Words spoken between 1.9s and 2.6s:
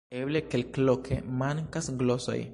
glosoj.